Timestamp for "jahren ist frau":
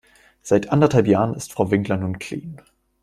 1.05-1.69